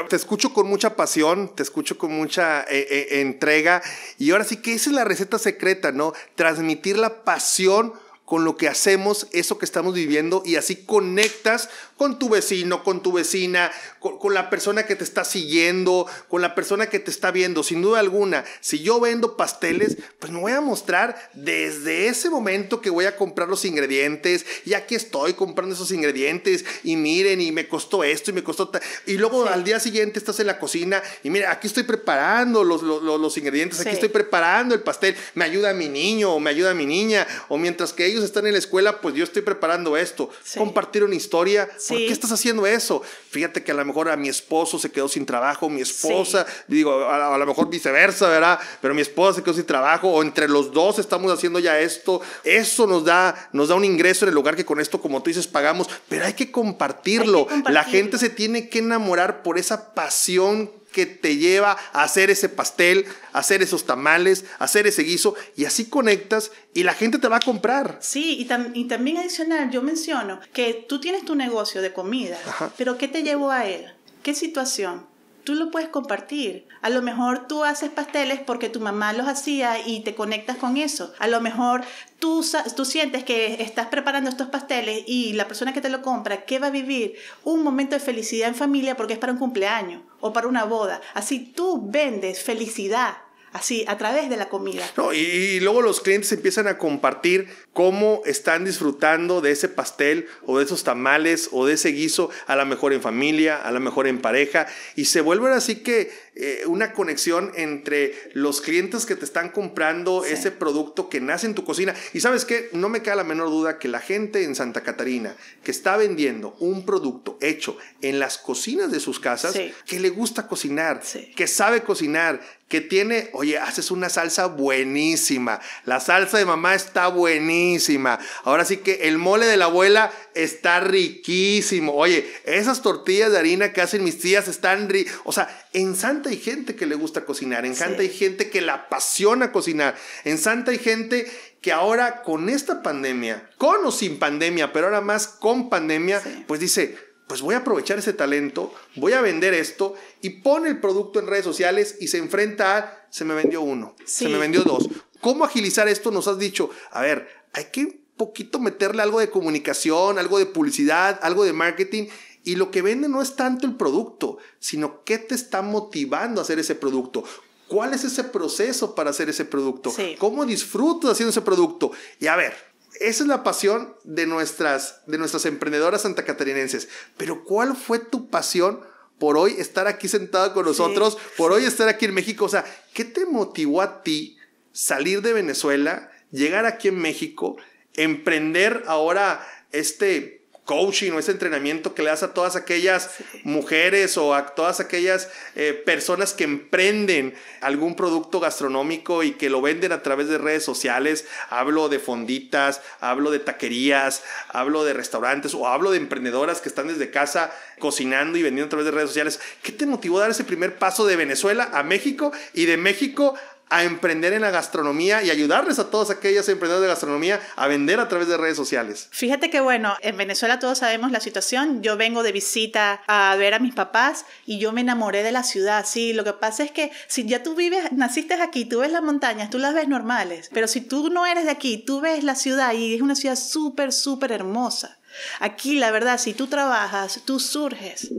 Te 0.09 0.15
escucho 0.15 0.53
con 0.53 0.67
mucha 0.67 0.95
pasión, 0.95 1.55
te 1.55 1.63
escucho 1.63 1.97
con 1.97 2.11
mucha 2.11 2.65
eh, 2.69 3.21
entrega 3.21 3.81
y 4.17 4.31
ahora 4.31 4.43
sí 4.43 4.57
que 4.57 4.73
esa 4.73 4.89
es 4.89 4.95
la 4.95 5.03
receta 5.03 5.39
secreta, 5.39 5.91
¿no? 5.91 6.13
Transmitir 6.35 6.97
la 6.97 7.23
pasión 7.23 7.93
con 8.29 8.45
lo 8.45 8.57
que 8.57 8.67
hacemos, 8.67 9.27
eso 9.31 9.57
que 9.57 9.65
estamos 9.65 9.95
viviendo 9.95 10.43
y 10.45 10.55
así 10.55 10.75
conectas 10.75 11.67
con 11.99 12.17
tu 12.17 12.29
vecino, 12.29 12.81
con 12.81 13.03
tu 13.03 13.11
vecina, 13.11 13.69
con, 13.99 14.33
la 14.33 14.49
persona 14.49 14.85
que 14.85 14.95
te 14.95 15.03
está 15.03 15.25
siguiendo, 15.25 16.07
con 16.29 16.41
la 16.41 16.55
persona 16.55 16.87
que 16.87 16.97
te 16.97 17.11
está 17.11 17.29
viendo. 17.29 17.61
Sin 17.61 17.81
duda 17.81 17.99
alguna, 17.99 18.45
si 18.61 18.79
yo 18.79 19.01
vendo 19.01 19.35
pasteles, 19.35 19.97
pues 20.17 20.31
me 20.31 20.39
voy 20.39 20.53
a 20.53 20.61
mostrar 20.61 21.29
desde 21.33 22.07
ese 22.07 22.29
momento 22.29 22.79
que 22.79 22.89
voy 22.89 23.03
a 23.03 23.17
comprar 23.17 23.49
los 23.49 23.65
ingredientes 23.65 24.45
y 24.65 24.75
aquí 24.75 24.95
estoy 24.95 25.33
comprando 25.33 25.75
esos 25.75 25.91
ingredientes 25.91 26.63
y 26.85 26.95
miren 26.95 27.41
y 27.41 27.51
me 27.51 27.67
costó 27.67 28.05
esto 28.05 28.31
y 28.31 28.33
me 28.33 28.45
costó... 28.45 28.71
Y 29.05 29.17
luego 29.17 29.49
al 29.49 29.65
día 29.65 29.81
siguiente 29.81 30.19
estás 30.19 30.39
en 30.39 30.47
la 30.47 30.57
cocina 30.57 31.03
y 31.21 31.29
mira, 31.29 31.51
aquí 31.51 31.67
estoy 31.67 31.83
preparando 31.83 32.63
los, 32.63 32.81
los, 32.81 33.37
ingredientes, 33.37 33.81
aquí 33.81 33.89
estoy 33.89 34.07
preparando 34.07 34.73
el 34.73 34.83
pastel, 34.83 35.17
me 35.35 35.43
ayuda 35.43 35.73
mi 35.73 35.89
niño 35.89 36.33
o 36.33 36.39
me 36.39 36.49
ayuda 36.49 36.73
mi 36.73 36.85
niña 36.85 37.27
o 37.49 37.57
mientras 37.57 37.91
que 37.91 38.05
ellos 38.05 38.23
están 38.23 38.47
en 38.47 38.53
la 38.53 38.59
escuela, 38.59 39.01
pues 39.01 39.15
yo 39.15 39.25
estoy 39.25 39.41
preparando 39.41 39.97
esto. 39.97 40.29
Compartir 40.55 41.03
una 41.03 41.15
historia 41.15 41.67
¿Por 41.89 41.97
qué 41.97 42.11
estás 42.11 42.31
haciendo 42.31 42.65
eso? 42.65 43.01
Fíjate 43.29 43.63
que 43.63 43.71
a 43.71 43.75
lo 43.75 43.83
mejor 43.83 44.09
a 44.09 44.15
mi 44.15 44.29
esposo 44.29 44.79
se 44.79 44.91
quedó 44.91 45.07
sin 45.07 45.25
trabajo, 45.25 45.69
mi 45.69 45.81
esposa, 45.81 46.45
digo, 46.67 47.09
a, 47.09 47.37
lo 47.37 47.45
mejor 47.45 47.69
viceversa, 47.69 48.29
¿verdad? 48.29 48.59
Pero 48.81 48.93
mi 48.93 49.01
esposa 49.01 49.37
se 49.37 49.43
quedó 49.43 49.53
sin 49.53 49.65
trabajo, 49.65 50.09
o 50.09 50.21
entre 50.21 50.47
los 50.47 50.71
dos 50.71 50.99
estamos 50.99 51.31
haciendo 51.31 51.59
ya 51.59 51.79
esto. 51.79 52.21
Eso 52.43 52.87
nos 52.87 53.03
da, 53.03 53.49
nos 53.51 53.69
da 53.69 53.75
un 53.75 53.85
ingreso 53.85 54.25
en 54.25 54.29
el 54.29 54.35
lugar 54.35 54.55
que 54.55 54.65
con 54.65 54.79
esto, 54.79 55.01
como 55.01 55.21
tú 55.21 55.29
dices, 55.29 55.47
pagamos, 55.47 55.89
pero 56.07 56.25
hay 56.25 56.33
que 56.33 56.51
compartirlo. 56.51 57.47
La 57.67 57.83
gente 57.83 58.17
se 58.17 58.29
tiene 58.29 58.69
que 58.69 58.79
enamorar 58.79 59.43
por 59.43 59.57
esa 59.57 59.93
pasión 59.93 60.71
que 60.91 61.05
te 61.05 61.37
lleva 61.37 61.77
a 61.93 62.03
hacer 62.03 62.29
ese 62.29 62.49
pastel, 62.49 63.05
a 63.33 63.39
hacer 63.39 63.61
esos 63.61 63.85
tamales, 63.85 64.45
a 64.59 64.65
hacer 64.65 64.87
ese 64.87 65.03
guiso, 65.03 65.35
y 65.55 65.65
así 65.65 65.85
conectas 65.85 66.51
y 66.73 66.83
la 66.83 66.93
gente 66.93 67.19
te 67.19 67.27
va 67.27 67.37
a 67.37 67.41
comprar. 67.41 67.99
Sí, 68.01 68.37
y, 68.39 68.85
también 68.85 69.17
adicional, 69.17 69.69
yo 69.71 69.81
menciono 69.81 70.39
que 70.53 70.85
tú 70.87 70.99
tienes 70.99 71.25
tu 71.25 71.35
negocio 71.35 71.81
de 71.81 71.93
comida, 71.93 72.37
pero 72.77 72.97
¿qué 72.97 73.07
te 73.07 73.23
llevó 73.23 73.51
a 73.51 73.67
él? 73.67 73.93
¿Qué 74.23 74.33
situación? 74.33 75.05
Tú 75.43 75.55
lo 75.55 75.71
puedes 75.71 75.89
compartir. 75.89 76.67
A 76.81 76.89
lo 76.89 77.01
mejor 77.01 77.47
tú 77.47 77.63
haces 77.63 77.89
pasteles 77.89 78.39
porque 78.39 78.69
tu 78.69 78.79
mamá 78.79 79.13
los 79.13 79.27
hacía 79.27 79.85
y 79.85 80.01
te 80.01 80.15
conectas 80.15 80.57
con 80.57 80.77
eso. 80.77 81.13
A 81.19 81.27
lo 81.27 81.41
mejor 81.41 81.83
tú, 82.19 82.45
tú 82.75 82.85
sientes 82.85 83.23
que 83.23 83.61
estás 83.61 83.87
preparando 83.87 84.29
estos 84.29 84.47
pasteles 84.47 85.03
y 85.07 85.33
la 85.33 85.47
persona 85.47 85.73
que 85.73 85.81
te 85.81 85.89
lo 85.89 86.01
compra, 86.01 86.45
¿qué 86.45 86.59
va 86.59 86.67
a 86.67 86.71
vivir? 86.71 87.15
Un 87.43 87.63
momento 87.63 87.95
de 87.95 87.99
felicidad 87.99 88.49
en 88.49 88.55
familia 88.55 88.95
porque 88.95 89.13
es 89.13 89.19
para 89.19 89.33
un 89.33 89.39
cumpleaños 89.39 90.01
o 90.19 90.33
para 90.33 90.47
una 90.47 90.65
boda. 90.65 91.01
Así 91.13 91.39
tú 91.39 91.81
vendes 91.89 92.43
felicidad 92.43 93.17
así, 93.53 93.85
a 93.87 93.97
través 93.97 94.29
de 94.29 94.37
la 94.37 94.49
comida. 94.49 94.85
No, 94.97 95.13
y, 95.13 95.59
luego 95.59 95.81
los 95.81 96.01
clientes 96.01 96.31
empiezan 96.31 96.67
a 96.67 96.77
compartir 96.77 97.47
cómo 97.73 98.21
están 98.25 98.65
disfrutando 98.65 99.41
de 99.41 99.51
ese 99.51 99.69
pastel 99.69 100.27
o 100.45 100.57
de 100.57 100.65
esos 100.65 100.83
tamales 100.83 101.49
o 101.51 101.65
de 101.65 101.73
ese 101.73 101.89
guiso, 101.89 102.29
a 102.47 102.55
lo 102.55 102.65
mejor 102.65 102.93
en 102.93 103.01
familia, 103.01 103.57
a 103.57 103.71
lo 103.71 103.79
mejor 103.79 104.07
en 104.07 104.21
pareja, 104.21 104.67
y 104.95 105.05
se 105.05 105.21
vuelven 105.21 105.53
así 105.53 105.77
que 105.77 106.11
eh, 106.41 106.63
una 106.67 106.93
conexión 106.93 107.51
entre 107.55 108.13
los 108.33 108.61
clientes 108.61 109.05
que 109.05 109.17
te 109.17 109.25
están 109.25 109.49
comprando 109.49 110.23
ese 110.23 110.51
producto 110.51 111.09
que 111.09 111.19
nace 111.19 111.47
en 111.47 111.53
tu 111.53 111.65
cocina. 111.65 111.93
Y 112.13 112.21
sabes 112.21 112.45
qué, 112.45 112.69
no 112.71 112.87
me 112.87 113.01
queda 113.01 113.15
la 113.15 113.25
menor 113.25 113.49
duda 113.49 113.77
que 113.77 113.89
la 113.89 113.99
gente 113.99 114.45
en 114.45 114.55
Santa 114.55 114.81
Catarina 114.81 115.35
que 115.63 115.71
está 115.71 115.97
vendiendo 115.97 116.55
un 116.59 116.85
producto 116.85 117.37
hecho 117.41 117.77
en 118.01 118.19
las 118.19 118.37
cocinas 118.37 118.89
de 118.89 119.01
sus 119.01 119.19
casas, 119.19 119.53
que 119.85 119.99
le 119.99 120.09
gusta 120.09 120.47
cocinar, 120.47 121.01
que 121.35 121.47
sabe 121.47 121.83
cocinar, 121.83 122.39
que 122.69 122.81
tiene, 122.81 123.29
oye, 123.33 123.57
haces 123.57 123.89
una 123.89 124.09
salsa 124.09 124.45
buenísima, 124.45 125.59
la 125.85 125.99
salsa 125.99 126.37
de 126.37 126.45
mamá 126.45 126.75
está 126.75 127.07
buenísima, 127.07 128.19
ahora 128.43 128.63
sí 128.63 128.77
que 128.77 129.07
el 129.07 129.17
mole 129.17 129.47
de 129.47 129.57
la 129.57 129.65
abuela 129.65 130.11
está 130.35 130.79
riquísimo, 130.79 131.93
oye, 131.95 132.31
esas 132.45 132.83
tortillas 132.83 133.31
de 133.31 133.39
harina 133.39 133.73
que 133.73 133.81
hacen 133.81 134.03
mis 134.03 134.19
tías 134.19 134.47
están 134.47 134.87
ricas, 134.87 135.15
o 135.23 135.31
sea, 135.31 135.49
en 135.73 135.95
Santa 135.95 136.29
hay 136.29 136.37
gente 136.37 136.75
que 136.75 136.85
le 136.85 136.95
gusta 136.95 137.25
cocinar, 137.25 137.65
en 137.65 137.75
Santa 137.75 138.01
hay 138.01 138.09
gente 138.09 138.49
que 138.49 138.61
la 138.61 138.73
apasiona 138.73 139.51
cocinar, 139.51 139.95
en 140.23 140.37
Santa 140.37 140.71
hay 140.71 140.79
gente 140.79 141.31
que 141.61 141.71
ahora 141.71 142.23
con 142.23 142.49
esta 142.49 142.81
pandemia, 142.81 143.49
con 143.57 143.85
o 143.85 143.91
sin 143.91 144.17
pandemia, 144.17 144.73
pero 144.73 144.87
ahora 144.87 145.01
más 145.01 145.27
con 145.27 145.69
pandemia, 145.69 146.21
pues 146.47 146.59
dice, 146.59 146.97
pues 147.27 147.41
voy 147.41 147.53
a 147.53 147.59
aprovechar 147.59 147.99
ese 147.99 148.13
talento, 148.13 148.73
voy 148.95 149.13
a 149.13 149.21
vender 149.21 149.53
esto 149.53 149.95
y 150.21 150.41
pone 150.41 150.69
el 150.69 150.79
producto 150.79 151.19
en 151.19 151.27
redes 151.27 151.45
sociales 151.45 151.97
y 151.99 152.07
se 152.07 152.17
enfrenta 152.17 152.77
a, 152.77 153.07
se 153.11 153.25
me 153.25 153.35
vendió 153.35 153.61
uno, 153.61 153.95
se 154.05 154.29
me 154.29 154.39
vendió 154.39 154.63
dos. 154.63 154.89
¿Cómo 155.21 155.43
agilizar 155.43 155.87
esto? 155.87 156.11
Nos 156.11 156.27
has 156.27 156.39
dicho, 156.39 156.71
a 156.91 157.01
ver, 157.01 157.27
hay 157.53 157.65
que 157.65 157.99
poquito 158.19 158.59
meterle 158.59 159.01
algo 159.01 159.19
de 159.19 159.29
comunicación, 159.29 160.19
algo 160.19 160.39
de 160.39 160.45
publicidad, 160.45 161.19
algo 161.23 161.45
de 161.45 161.53
marketing. 161.53 162.07
Y 162.49 162.55
lo 162.55 162.71
que 162.71 162.81
vende 162.81 163.07
no 163.07 163.21
es 163.21 163.35
tanto 163.35 163.67
el 163.67 163.75
producto, 163.75 164.39
sino 164.57 165.03
qué 165.03 165.19
te 165.19 165.35
está 165.35 165.61
motivando 165.61 166.41
a 166.41 166.43
hacer 166.43 166.57
ese 166.57 166.73
producto. 166.73 167.23
¿Cuál 167.67 167.93
es 167.93 168.03
ese 168.03 168.23
proceso 168.23 168.95
para 168.95 169.11
hacer 169.11 169.29
ese 169.29 169.45
producto? 169.45 169.93
¿Cómo 170.17 170.47
disfrutas 170.47 171.11
haciendo 171.11 171.29
ese 171.29 171.41
producto? 171.41 171.91
Y 172.19 172.25
a 172.25 172.35
ver, 172.35 172.55
esa 172.99 173.21
es 173.21 173.29
la 173.29 173.43
pasión 173.43 173.93
de 174.03 174.25
nuestras, 174.25 175.01
de 175.05 175.19
nuestras 175.19 175.45
emprendedoras 175.45 176.01
santacatarinenses. 176.01 176.89
Pero 177.17 177.43
¿cuál 177.43 177.75
fue 177.75 177.99
tu 177.99 178.31
pasión 178.31 178.79
por 179.19 179.37
hoy 179.37 179.53
estar 179.59 179.85
aquí 179.85 180.07
sentada 180.07 180.51
con 180.51 180.65
nosotros, 180.65 181.19
por 181.37 181.51
hoy 181.51 181.65
estar 181.65 181.87
aquí 181.87 182.05
en 182.05 182.15
México? 182.15 182.45
O 182.45 182.49
sea, 182.49 182.65
¿qué 182.95 183.05
te 183.05 183.27
motivó 183.27 183.83
a 183.83 184.01
ti 184.01 184.39
salir 184.71 185.21
de 185.21 185.33
Venezuela, 185.33 186.09
llegar 186.31 186.65
aquí 186.65 186.87
en 186.87 186.97
México, 186.97 187.57
emprender 187.93 188.85
ahora 188.87 189.47
este 189.71 190.38
coaching 190.69 191.13
o 191.13 191.17
ese 191.17 191.31
entrenamiento 191.31 191.95
que 191.95 192.03
le 192.03 192.11
das 192.11 192.21
a 192.21 192.31
todas 192.31 192.55
aquellas 192.55 193.09
mujeres 193.43 194.17
o 194.17 194.35
a 194.35 194.53
todas 194.53 194.79
aquellas 194.79 195.27
eh, 195.55 195.73
personas 195.73 196.33
que 196.33 196.43
emprenden 196.43 197.33
algún 197.61 197.95
producto 197.95 198.39
gastronómico 198.39 199.23
y 199.23 199.31
que 199.31 199.49
lo 199.49 199.63
venden 199.63 199.93
a 199.93 200.03
través 200.03 200.29
de 200.29 200.37
redes 200.37 200.63
sociales. 200.63 201.25
Hablo 201.49 201.89
de 201.89 201.97
fonditas, 201.97 202.81
hablo 202.99 203.31
de 203.31 203.39
taquerías, 203.39 204.21
hablo 204.49 204.83
de 204.83 204.93
restaurantes 204.93 205.55
o 205.55 205.67
hablo 205.67 205.89
de 205.89 205.97
emprendedoras 205.97 206.61
que 206.61 206.69
están 206.69 206.87
desde 206.87 207.09
casa 207.09 207.51
cocinando 207.79 208.37
y 208.37 208.43
vendiendo 208.43 208.67
a 208.67 208.69
través 208.69 208.85
de 208.85 208.91
redes 208.91 209.09
sociales. 209.09 209.39
¿Qué 209.63 209.71
te 209.71 209.87
motivó 209.87 210.19
a 210.19 210.21
dar 210.21 210.29
ese 210.29 210.43
primer 210.43 210.77
paso 210.77 211.07
de 211.07 211.15
Venezuela 211.15 211.71
a 211.73 211.81
México 211.81 212.31
y 212.53 212.65
de 212.65 212.77
México 212.77 213.33
a 213.69 213.83
emprender 213.83 214.33
en 214.33 214.41
la 214.41 214.49
gastronomía 214.49 215.21
y 215.21 215.29
ayudarles 215.29 215.77
a 215.79 215.89
todos 215.91 216.09
aquellos 216.09 216.49
emprendedores 216.49 216.87
de 216.87 216.87
gastronomía 216.87 217.39
a 217.55 217.67
vender 217.67 217.99
a 217.99 218.07
través 218.07 218.27
de 218.27 218.37
redes 218.37 218.57
sociales. 218.57 219.07
Fíjate 219.11 219.49
que 219.49 219.59
bueno, 219.59 219.95
en 220.01 220.17
Venezuela 220.17 220.59
todos 220.59 220.79
sabemos 220.79 221.11
la 221.11 221.19
situación. 221.19 221.83
Yo 221.83 221.95
vengo 221.97 222.23
de 222.23 222.31
visita 222.31 223.01
a 223.07 223.35
ver 223.35 223.53
a 223.53 223.59
mis 223.59 223.75
papás 223.75 224.25
y 224.45 224.59
yo 224.59 224.71
me 224.71 224.81
enamoré 224.81 225.21
de 225.23 225.31
la 225.31 225.43
ciudad. 225.43 225.85
Sí, 225.85 226.13
lo 226.13 226.23
que 226.23 226.33
pasa 226.33 226.63
es 226.63 226.71
que 226.71 226.91
si 227.07 227.25
ya 227.25 227.43
tú 227.43 227.55
vives, 227.55 227.91
naciste 227.91 228.33
aquí, 228.41 228.65
tú 228.65 228.79
ves 228.79 228.91
las 228.91 229.01
montañas, 229.01 229.49
tú 229.49 229.57
las 229.57 229.73
ves 229.73 229.87
normales, 229.87 230.49
pero 230.53 230.67
si 230.67 230.81
tú 230.81 231.09
no 231.09 231.25
eres 231.25 231.45
de 231.45 231.51
aquí, 231.51 231.77
tú 231.77 232.01
ves 232.01 232.23
la 232.23 232.35
ciudad 232.35 232.73
y 232.73 232.95
es 232.95 233.01
una 233.01 233.15
ciudad 233.15 233.35
súper, 233.35 233.91
súper 233.91 234.31
hermosa. 234.31 234.97
Aquí, 235.39 235.75
la 235.75 235.91
verdad, 235.91 236.19
si 236.19 236.33
tú 236.33 236.47
trabajas, 236.47 237.21
tú 237.25 237.39
surges. 237.39 238.11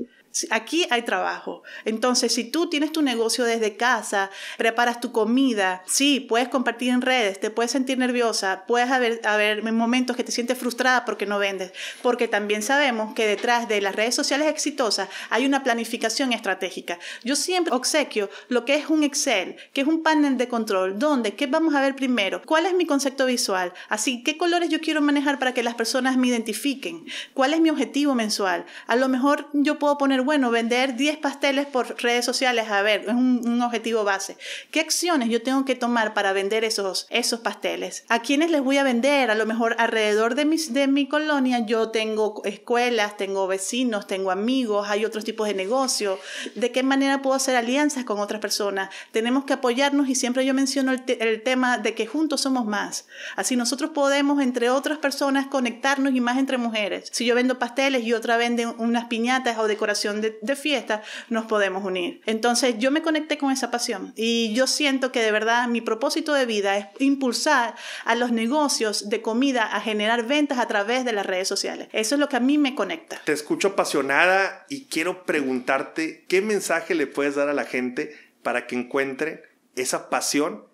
Aquí 0.51 0.87
hay 0.91 1.03
trabajo. 1.03 1.65
Entonces, 1.85 2.33
si 2.33 2.45
tú 2.45 2.71
tienes 2.71 2.93
tu 2.93 3.03
negocio 3.03 3.45
desde 3.45 3.77
casa, 3.77 4.31
preparas 4.59 5.01
tu 5.01 5.11
comida, 5.11 5.83
sí, 5.87 6.21
puedes 6.21 6.49
compartir 6.49 6.91
en 6.91 7.03
redes, 7.03 7.41
te 7.41 7.51
puedes 7.51 7.73
sentir 7.73 7.99
nerviosa, 7.99 8.65
puedes 8.69 8.91
haber, 8.91 9.63
momentos 9.73 10.17
que 10.17 10.23
te 10.23 10.31
sientes 10.31 10.57
frustrada 10.57 11.05
porque 11.05 11.27
no 11.27 11.41
vendes, 11.41 11.73
porque 12.01 12.29
también 12.29 12.63
sabemos 12.63 13.13
que 13.15 13.27
detrás 13.27 13.67
de 13.67 13.81
las 13.81 13.97
redes 13.97 14.15
sociales 14.15 14.47
exitosas 14.47 15.09
hay 15.31 15.47
una 15.47 15.65
planificación 15.65 16.33
estratégica. 16.33 17.01
Yo 17.25 17.35
siempre 17.35 17.75
obsequio 17.75 18.31
lo 18.49 18.65
que 18.65 18.77
es 18.77 18.89
un 18.89 19.03
Excel, 19.03 19.57
que 19.73 19.81
es 19.81 19.87
un 19.89 20.05
panel 20.05 20.39
de 20.39 20.49
control, 20.49 20.99
donde, 20.99 21.35
¿qué 21.35 21.49
vamos 21.49 21.75
a 21.75 21.81
ver 21.81 21.97
primero? 21.97 22.41
¿Cuál 22.43 22.67
es 22.67 22.75
mi 22.75 22.87
concepto 22.87 23.27
visual? 23.27 23.73
Así, 23.89 24.23
¿qué 24.23 24.37
colores 24.37 24.69
yo 24.69 24.81
quiero 24.81 25.01
manejar 25.01 25.41
para 25.41 25.55
que 25.55 25.65
las 25.65 25.75
personas 25.75 26.17
me 26.17 26.29
identifiquen? 26.29 27.05
¿Cuál 27.35 27.55
es 27.55 27.61
mi 27.61 27.71
objetivo 27.71 28.15
mensual? 28.15 28.65
A 28.87 28.95
lo 28.95 29.09
mejor 29.09 29.49
yo 29.53 29.79
puedo 29.81 29.99
poner 29.99 30.21
bueno, 30.31 30.53
vender 30.53 30.95
10 30.95 31.17
pasteles 31.17 31.67
por 31.67 32.01
redes 32.01 32.25
sociales, 32.25 32.69
a 32.69 32.83
ver, 32.83 33.01
es 33.01 33.15
un, 33.15 33.61
objetivo 33.63 34.05
base. 34.05 34.37
¿Qué 34.71 34.79
acciones 34.79 35.29
yo 35.29 35.43
tengo 35.43 35.65
que 35.65 35.75
tomar 35.75 36.15
para 36.15 36.33
vender 36.33 36.63
esos, 36.63 37.09
esos 37.11 37.41
pasteles? 37.41 38.05
¿A 38.09 38.21
quiénes 38.21 38.53
les 38.53 38.63
voy 38.63 38.77
a 38.77 38.85
vender? 38.85 39.33
A 39.33 39.35
lo 39.35 39.45
mejor 39.45 39.75
alrededor 39.81 40.37
de, 40.37 40.45
mis, 40.45 40.73
de 40.73 40.87
mi 40.87 41.09
colonia 41.09 41.67
yo 41.67 41.89
tengo 41.89 42.43
escuelas, 42.45 43.17
tengo 43.17 43.49
vecinos, 43.49 44.07
tengo 44.07 44.31
amigos, 44.31 44.89
hay 44.89 45.05
otros 45.05 45.25
tipos 45.25 45.49
de 45.49 45.55
negocio. 45.55 46.17
¿De 46.55 46.71
qué 46.71 46.85
manera 46.85 47.23
puedo 47.23 47.35
hacer 47.35 47.57
alianzas 47.57 48.05
con 48.05 48.21
otras 48.21 48.41
personas? 48.41 48.91
Tenemos 49.11 49.47
que 49.47 49.55
apoyarnos 49.55 50.09
y 50.09 50.15
siempre 50.15 50.47
yo 50.47 50.55
menciono 50.55 50.93
el, 50.93 51.03
el 51.09 51.43
tema 51.43 51.79
de 51.79 51.95
que 51.95 52.07
juntos 52.07 52.43
somos 52.43 52.67
más. 52.67 53.09
Así 53.35 53.57
nosotros 53.57 53.91
podemos, 53.91 54.41
entre 54.41 54.71
otras 54.71 54.99
personas, 54.99 55.49
conectarnos 55.49 56.15
y 56.15 56.21
más 56.21 56.39
entre 56.39 56.57
mujeres. 56.57 57.09
Si 57.11 57.25
yo 57.27 57.35
vendo 57.35 57.59
pasteles 57.59 58.05
y 58.05 58.13
otra 58.13 58.37
vende 58.37 58.69
unas 58.69 59.07
piñatas 59.07 59.59
o 59.59 59.67
de, 60.13 60.57
fiesta, 60.57 61.03
nos 61.29 61.47
podemos 61.47 61.85
unir. 61.85 62.21
Entonces 62.27 62.77
yo 62.79 62.91
me 62.91 63.03
conecté 63.03 63.39
con 63.39 63.53
esa 63.53 63.71
pasión 63.71 64.13
y 64.17 64.53
yo 64.53 64.67
siento 64.67 65.13
que 65.13 65.23
de 65.23 65.33
verdad 65.33 65.69
mi 65.69 65.81
propósito 65.81 66.35
de 66.35 66.47
vida 66.47 66.77
es 66.77 66.87
impulsar 66.99 67.75
a 68.05 68.15
los 68.15 68.33
negocios 68.33 69.09
de 69.09 69.23
comida 69.23 69.65
a 69.65 69.81
generar 69.81 70.27
ventas 70.27 70.59
a 70.59 70.67
través 70.67 71.05
de 71.05 71.13
las 71.13 71.27
redes 71.27 71.49
sociales. 71.49 71.89
Eso 71.93 72.15
es 72.17 72.19
lo 72.19 72.29
que 72.29 72.37
a 72.37 72.41
mí 72.41 72.59
me 72.59 72.75
conecta. 72.75 73.21
Te 73.25 73.33
escucho 73.33 73.69
apasionada 73.69 74.67
y 74.69 74.87
quiero 74.87 75.25
preguntarte 75.25 76.25
qué 76.29 76.43
mensaje 76.43 76.95
le 76.95 77.07
puedes 77.07 77.37
dar 77.37 77.49
a 77.49 77.55
la 77.55 77.65
gente 77.65 78.17
para 78.43 78.67
que 78.67 78.77
encuentre 78.77 79.45
esa 79.77 80.11
pasión 80.11 80.65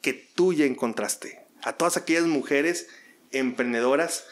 que 0.00 0.12
tú 0.12 0.52
ya 0.52 0.64
encontraste. 0.64 1.40
A 1.62 1.74
todas 1.74 1.96
aquellas 1.96 2.24
mujeres 2.24 2.88
emprendedoras 3.30 4.26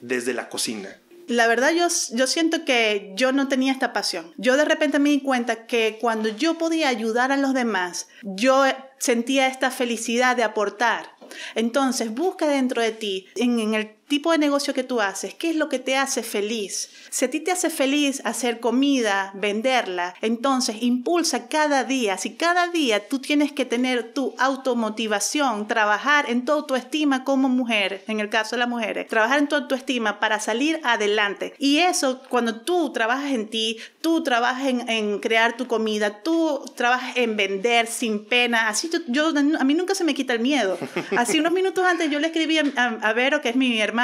desde 0.00 0.34
la 0.34 0.48
cocina 0.48 0.96
la 1.28 1.46
verdad 1.46 1.72
yo, 1.72 1.86
yo 2.12 2.26
siento 2.26 2.64
que 2.64 3.12
yo 3.14 3.32
no 3.32 3.48
tenía 3.48 3.72
esta 3.72 3.92
pasión. 3.92 4.32
Yo 4.36 4.56
de 4.56 4.64
repente 4.64 4.98
me 4.98 5.10
di 5.10 5.20
cuenta 5.20 5.66
que 5.66 5.98
cuando 6.00 6.28
yo 6.28 6.58
podía 6.58 6.88
ayudar 6.88 7.32
a 7.32 7.36
los 7.36 7.54
demás, 7.54 8.08
yo 8.22 8.64
sentía 8.98 9.46
esta 9.46 9.70
felicidad 9.70 10.36
de 10.36 10.42
aportar. 10.42 11.12
Entonces 11.54 12.14
busca 12.14 12.48
dentro 12.48 12.82
de 12.82 12.92
ti, 12.92 13.26
en, 13.36 13.60
en 13.60 13.74
el 13.74 13.97
tipo 14.08 14.32
de 14.32 14.38
negocio 14.38 14.74
que 14.74 14.84
tú 14.84 15.00
haces, 15.00 15.34
qué 15.34 15.50
es 15.50 15.56
lo 15.56 15.68
que 15.68 15.78
te 15.78 15.96
hace 15.96 16.22
feliz. 16.22 16.90
Si 17.10 17.24
a 17.26 17.30
ti 17.30 17.40
te 17.40 17.52
hace 17.52 17.70
feliz 17.70 18.22
hacer 18.24 18.58
comida, 18.58 19.30
venderla, 19.34 20.14
entonces 20.22 20.76
impulsa 20.80 21.48
cada 21.48 21.84
día. 21.84 22.16
Si 22.16 22.34
cada 22.34 22.68
día 22.68 23.06
tú 23.06 23.18
tienes 23.18 23.52
que 23.52 23.66
tener 23.66 24.14
tu 24.14 24.34
automotivación, 24.38 25.68
trabajar 25.68 26.28
en 26.30 26.44
toda 26.44 26.66
tu 26.66 26.74
estima 26.74 27.24
como 27.24 27.48
mujer, 27.48 28.02
en 28.08 28.20
el 28.20 28.30
caso 28.30 28.56
de 28.56 28.60
las 28.60 28.68
mujeres, 28.68 29.08
trabajar 29.08 29.38
en 29.38 29.48
toda 29.48 29.68
tu 29.68 29.74
estima 29.74 30.20
para 30.20 30.40
salir 30.40 30.80
adelante. 30.84 31.54
Y 31.58 31.78
eso, 31.78 32.22
cuando 32.28 32.62
tú 32.62 32.92
trabajas 32.92 33.32
en 33.32 33.48
ti, 33.48 33.78
tú 34.00 34.22
trabajas 34.22 34.68
en, 34.68 35.18
crear 35.18 35.56
tu 35.56 35.66
comida, 35.66 36.22
tú 36.22 36.64
trabajas 36.76 37.16
en 37.16 37.36
vender 37.36 37.86
sin 37.86 38.24
pena. 38.24 38.68
Así 38.68 38.90
yo, 39.06 39.32
a 39.36 39.64
mí 39.64 39.74
nunca 39.74 39.94
se 39.94 40.04
me 40.04 40.14
quita 40.14 40.32
el 40.32 40.40
miedo. 40.40 40.78
Así 41.16 41.40
unos 41.40 41.52
minutos 41.52 41.84
antes 41.84 42.10
yo 42.10 42.20
le 42.20 42.28
escribí 42.28 42.58
a, 42.58 42.62
a 43.02 43.12
Vero, 43.12 43.42
que 43.42 43.50
es 43.50 43.56
mi 43.56 43.80
hermana, 43.80 43.97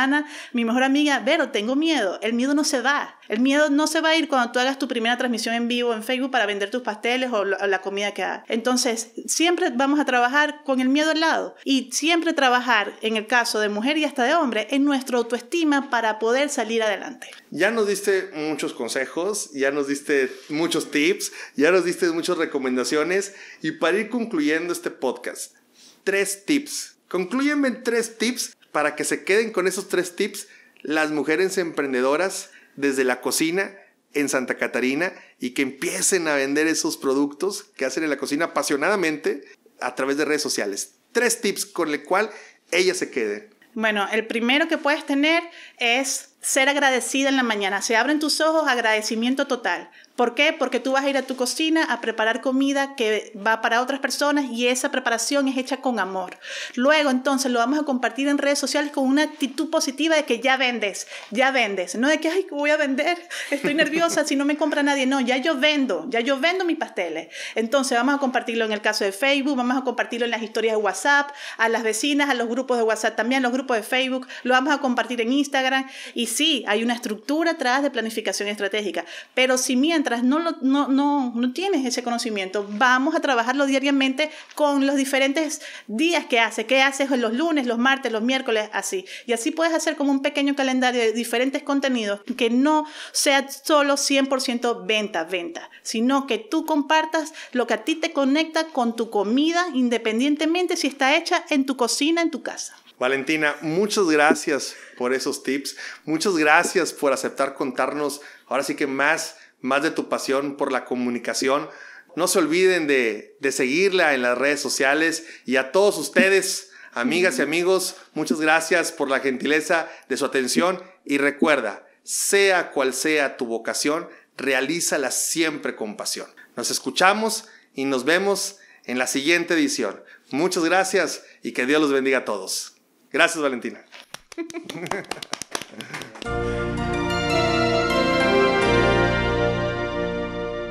mi 0.52 0.64
mejor 0.64 0.82
amiga, 0.82 1.20
Vero, 1.20 1.50
tengo 1.50 1.76
miedo. 1.76 2.18
El 2.22 2.32
miedo 2.34 2.54
no 2.54 2.64
se 2.64 2.80
va. 2.80 3.18
El 3.28 3.40
miedo 3.40 3.70
no 3.70 3.86
se 3.86 4.00
va 4.00 4.10
a 4.10 4.16
ir 4.16 4.28
cuando 4.28 4.52
tú 4.52 4.58
hagas 4.58 4.78
tu 4.78 4.86
primera 4.86 5.16
transmisión 5.16 5.54
en 5.54 5.68
vivo 5.68 5.94
en 5.94 6.02
Facebook 6.02 6.30
para 6.30 6.46
vender 6.46 6.70
tus 6.70 6.82
pasteles 6.82 7.32
o 7.32 7.44
la 7.44 7.80
comida 7.80 8.12
que 8.12 8.22
hagas. 8.22 8.44
Entonces, 8.48 9.12
siempre 9.26 9.70
vamos 9.70 9.98
a 9.98 10.04
trabajar 10.04 10.62
con 10.64 10.80
el 10.80 10.88
miedo 10.88 11.10
al 11.10 11.20
lado 11.20 11.54
y 11.64 11.90
siempre 11.92 12.32
trabajar, 12.32 12.92
en 13.00 13.16
el 13.16 13.26
caso 13.26 13.60
de 13.60 13.68
mujer 13.68 13.96
y 13.96 14.04
hasta 14.04 14.24
de 14.24 14.34
hombre, 14.34 14.66
en 14.70 14.84
nuestra 14.84 15.18
autoestima 15.18 15.90
para 15.90 16.18
poder 16.18 16.50
salir 16.50 16.82
adelante. 16.82 17.30
Ya 17.50 17.70
nos 17.70 17.86
diste 17.86 18.30
muchos 18.34 18.74
consejos, 18.74 19.50
ya 19.52 19.70
nos 19.70 19.88
diste 19.88 20.30
muchos 20.48 20.90
tips, 20.90 21.32
ya 21.56 21.70
nos 21.70 21.84
diste 21.84 22.10
muchas 22.10 22.36
recomendaciones 22.36 23.34
y 23.62 23.72
para 23.72 23.98
ir 23.98 24.10
concluyendo 24.10 24.72
este 24.72 24.90
podcast, 24.90 25.54
tres 26.02 26.44
tips. 26.44 26.96
Conclúyenme 27.08 27.68
en 27.68 27.82
tres 27.84 28.18
tips 28.18 28.53
para 28.74 28.96
que 28.96 29.04
se 29.04 29.22
queden 29.22 29.52
con 29.52 29.68
esos 29.68 29.88
tres 29.88 30.16
tips 30.16 30.48
las 30.82 31.12
mujeres 31.12 31.58
emprendedoras 31.58 32.50
desde 32.74 33.04
la 33.04 33.20
cocina 33.20 33.72
en 34.14 34.28
Santa 34.28 34.56
Catarina 34.56 35.12
y 35.38 35.50
que 35.50 35.62
empiecen 35.62 36.26
a 36.26 36.34
vender 36.34 36.66
esos 36.66 36.96
productos 36.96 37.62
que 37.76 37.84
hacen 37.84 38.02
en 38.02 38.10
la 38.10 38.16
cocina 38.16 38.46
apasionadamente 38.46 39.44
a 39.80 39.94
través 39.94 40.16
de 40.16 40.24
redes 40.24 40.42
sociales. 40.42 40.96
Tres 41.12 41.40
tips 41.40 41.66
con 41.66 41.90
el 41.90 42.02
cual 42.02 42.30
ella 42.72 42.94
se 42.94 43.12
quede. 43.12 43.50
Bueno, 43.74 44.08
el 44.10 44.26
primero 44.26 44.66
que 44.66 44.76
puedes 44.76 45.06
tener 45.06 45.44
es 45.78 46.33
ser 46.44 46.68
agradecida 46.68 47.30
en 47.30 47.36
la 47.36 47.42
mañana. 47.42 47.80
Se 47.80 47.96
abren 47.96 48.20
tus 48.20 48.42
ojos, 48.42 48.68
agradecimiento 48.68 49.46
total. 49.46 49.88
¿Por 50.14 50.36
qué? 50.36 50.54
Porque 50.56 50.78
tú 50.78 50.92
vas 50.92 51.04
a 51.04 51.08
ir 51.08 51.16
a 51.16 51.22
tu 51.22 51.34
cocina 51.34 51.82
a 51.84 52.00
preparar 52.00 52.40
comida 52.40 52.94
que 52.94 53.32
va 53.34 53.60
para 53.60 53.80
otras 53.80 53.98
personas 53.98 54.44
y 54.52 54.68
esa 54.68 54.92
preparación 54.92 55.48
es 55.48 55.56
hecha 55.56 55.78
con 55.78 55.98
amor. 55.98 56.38
Luego 56.76 57.10
entonces 57.10 57.50
lo 57.50 57.58
vamos 57.58 57.80
a 57.80 57.82
compartir 57.82 58.28
en 58.28 58.38
redes 58.38 58.60
sociales 58.60 58.92
con 58.92 59.08
una 59.08 59.22
actitud 59.22 59.70
positiva 59.70 60.14
de 60.14 60.24
que 60.24 60.38
ya 60.38 60.56
vendes, 60.56 61.08
ya 61.30 61.50
vendes. 61.50 61.96
No 61.96 62.08
de 62.08 62.20
que, 62.20 62.28
ay, 62.28 62.46
voy 62.50 62.70
a 62.70 62.76
vender, 62.76 63.18
estoy 63.50 63.74
nerviosa 63.74 64.24
si 64.24 64.36
no 64.36 64.44
me 64.44 64.56
compra 64.56 64.84
nadie. 64.84 65.06
No, 65.06 65.20
ya 65.20 65.38
yo 65.38 65.58
vendo, 65.58 66.06
ya 66.10 66.20
yo 66.20 66.38
vendo 66.38 66.64
mis 66.64 66.76
pasteles. 66.76 67.28
Entonces 67.56 67.98
vamos 67.98 68.14
a 68.14 68.18
compartirlo 68.18 68.66
en 68.66 68.72
el 68.72 68.82
caso 68.82 69.04
de 69.04 69.10
Facebook, 69.10 69.56
vamos 69.56 69.78
a 69.78 69.82
compartirlo 69.82 70.26
en 70.26 70.30
las 70.30 70.42
historias 70.42 70.76
de 70.76 70.82
WhatsApp, 70.82 71.30
a 71.56 71.68
las 71.68 71.82
vecinas, 71.82 72.30
a 72.30 72.34
los 72.34 72.48
grupos 72.48 72.76
de 72.76 72.84
WhatsApp 72.84 73.16
también, 73.16 73.40
a 73.40 73.48
los 73.48 73.52
grupos 73.52 73.78
de 73.78 73.82
Facebook, 73.82 74.28
lo 74.44 74.52
vamos 74.52 74.72
a 74.72 74.78
compartir 74.78 75.20
en 75.22 75.32
Instagram. 75.32 75.88
Y 76.14 76.26
sí, 76.34 76.64
hay 76.66 76.82
una 76.82 76.94
estructura 76.94 77.52
atrás 77.52 77.82
de 77.82 77.90
planificación 77.90 78.48
estratégica, 78.48 79.04
pero 79.34 79.58
si 79.58 79.76
mientras 79.76 80.22
no, 80.22 80.38
no, 80.60 80.88
no, 80.88 81.32
no 81.34 81.52
tienes 81.52 81.84
ese 81.86 82.02
conocimiento, 82.02 82.66
vamos 82.68 83.14
a 83.14 83.20
trabajarlo 83.20 83.66
diariamente 83.66 84.30
con 84.54 84.86
los 84.86 84.96
diferentes 84.96 85.62
días 85.86 86.26
que 86.26 86.40
haces, 86.40 86.66
qué 86.66 86.82
haces 86.82 87.10
los 87.10 87.32
lunes, 87.32 87.66
los 87.66 87.78
martes, 87.78 88.12
los 88.12 88.22
miércoles, 88.22 88.68
así. 88.72 89.04
Y 89.26 89.32
así 89.32 89.50
puedes 89.50 89.74
hacer 89.74 89.96
como 89.96 90.10
un 90.10 90.22
pequeño 90.22 90.54
calendario 90.54 91.00
de 91.00 91.12
diferentes 91.12 91.62
contenidos 91.62 92.20
que 92.36 92.50
no 92.50 92.86
sea 93.12 93.48
solo 93.48 93.94
100% 93.94 94.86
venta, 94.86 95.24
venta, 95.24 95.70
sino 95.82 96.26
que 96.26 96.38
tú 96.38 96.66
compartas 96.66 97.32
lo 97.52 97.66
que 97.66 97.74
a 97.74 97.84
ti 97.84 97.94
te 97.94 98.12
conecta 98.12 98.66
con 98.68 98.96
tu 98.96 99.10
comida, 99.10 99.66
independientemente 99.74 100.76
si 100.76 100.88
está 100.88 101.16
hecha 101.16 101.44
en 101.50 101.66
tu 101.66 101.76
cocina, 101.76 102.22
en 102.22 102.30
tu 102.30 102.42
casa. 102.42 102.74
Valentina, 103.04 103.54
muchas 103.60 104.06
gracias 104.06 104.74
por 104.96 105.12
esos 105.12 105.42
tips. 105.42 105.76
Muchas 106.06 106.36
gracias 106.36 106.94
por 106.94 107.12
aceptar 107.12 107.54
contarnos 107.54 108.22
ahora 108.48 108.62
sí 108.62 108.74
que 108.76 108.86
más 108.86 109.36
más 109.60 109.82
de 109.82 109.90
tu 109.90 110.08
pasión 110.08 110.56
por 110.56 110.72
la 110.72 110.86
comunicación. 110.86 111.68
No 112.16 112.28
se 112.28 112.38
olviden 112.38 112.86
de, 112.86 113.36
seguirla 113.50 114.14
en 114.14 114.22
las 114.22 114.38
redes 114.38 114.60
sociales 114.60 115.26
y 115.44 115.56
a 115.56 115.70
todos 115.70 115.98
ustedes, 115.98 116.70
amigas 116.92 117.38
y 117.38 117.42
amigos, 117.42 117.96
muchas 118.14 118.40
gracias 118.40 118.90
por 118.90 119.10
la 119.10 119.20
gentileza 119.20 119.86
de 120.08 120.16
su 120.16 120.24
atención 120.24 120.82
y 121.04 121.18
recuerda, 121.18 121.86
sea 122.04 122.70
cual 122.70 122.94
sea 122.94 123.36
tu 123.36 123.44
vocación, 123.44 124.08
realízala 124.38 125.10
siempre 125.10 125.76
con 125.76 125.98
pasión. 125.98 126.28
Nos 126.56 126.70
escuchamos 126.70 127.48
y 127.74 127.84
nos 127.84 128.06
vemos 128.06 128.60
en 128.84 128.98
la 128.98 129.06
siguiente 129.06 129.52
edición. 129.52 130.02
Muchas 130.30 130.64
gracias 130.64 131.22
y 131.42 131.52
que 131.52 131.66
Dios 131.66 131.82
los 131.82 131.92
bendiga 131.92 132.18
a 132.18 132.24
todos. 132.24 132.73
Gracias, 133.14 133.40
Valentina. 133.40 133.78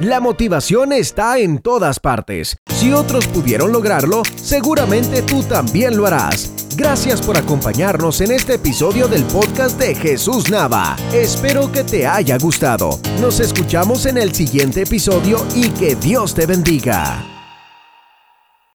La 0.02 0.20
motivación 0.20 0.92
está 0.92 1.40
en 1.40 1.60
todas 1.60 2.02
partes. 2.02 2.58
Si 2.68 2.92
otros 2.92 3.28
pudieron 3.28 3.72
lograrlo, 3.72 4.24
seguramente 4.36 5.22
tú 5.22 5.42
también 5.44 5.96
lo 5.96 6.06
harás. 6.06 6.52
Gracias 6.76 7.22
por 7.22 7.38
acompañarnos 7.38 8.20
en 8.20 8.34
este 8.34 8.56
episodio 8.56 9.08
del 9.08 9.24
podcast 9.24 9.80
de 9.80 9.96
Jesús 9.96 10.52
Nava. 10.52 10.98
Espero 11.14 11.72
que 11.72 11.86
te 11.86 12.06
haya 12.06 12.38
gustado. 12.38 13.00
Nos 13.22 13.40
escuchamos 13.40 14.06
en 14.06 14.18
el 14.18 14.34
siguiente 14.36 14.82
episodio 14.82 15.38
y 15.56 15.70
que 15.70 15.96
Dios 15.96 16.36
te 16.36 16.46
bendiga. 16.46 17.33